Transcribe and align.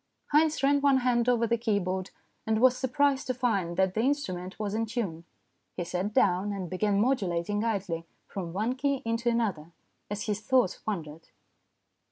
Haynes 0.31 0.63
ran 0.63 0.81
one 0.81 0.97
hand 1.01 1.29
over 1.29 1.45
the 1.45 1.59
keyboard, 1.59 2.09
and 2.47 2.59
was 2.59 2.75
surprised 2.75 3.27
to 3.27 3.35
find 3.35 3.77
that 3.77 3.93
the 3.93 3.99
instrument 4.01 4.57
was 4.57 4.73
in 4.73 4.87
tune. 4.87 5.25
He 5.77 5.83
sat 5.83 6.11
down, 6.11 6.51
and 6.51 6.71
began 6.71 6.99
modulating 6.99 7.63
idly 7.63 8.07
from 8.25 8.51
one 8.51 8.73
key 8.73 9.03
into 9.05 9.29
another, 9.29 9.73
as 10.09 10.23
his 10.23 10.39
thoughts 10.41 10.79
wandered. 10.87 11.29